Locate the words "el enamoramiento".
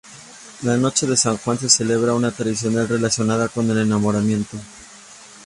3.69-4.57